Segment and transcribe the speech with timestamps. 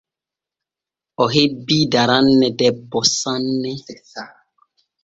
[1.23, 3.73] O hebbii daranne debbo sanne.